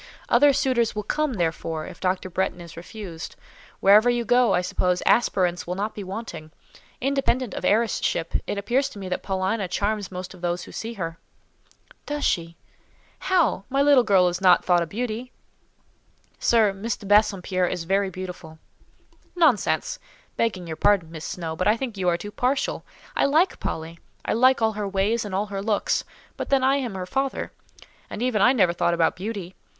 [0.29, 2.27] "Other suitors will come, therefore, if Dr.
[2.31, 3.35] Bretton is refused.
[3.81, 6.49] Wherever you go, I suppose, aspirants will not be wanting.
[6.99, 10.71] Independent of heiress ship, it appears to me that Paulina charms most of those who
[10.71, 11.19] see her."
[12.07, 12.57] "Does she?
[13.19, 13.63] How?
[13.69, 15.31] My little girl is not thought a beauty."
[16.39, 18.57] "Sir, Miss de Bassompierre is very beautiful."
[19.35, 22.83] "Nonsense!—begging your pardon, Miss Snowe, but I think you are too partial.
[23.15, 26.95] I like Polly: I like all her ways and all her looks—but then I am
[26.95, 27.51] her father;
[28.09, 29.53] and even I never thought about beauty.